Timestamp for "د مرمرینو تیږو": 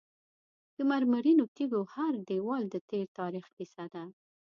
0.77-1.81